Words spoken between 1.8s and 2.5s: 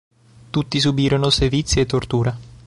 e torture.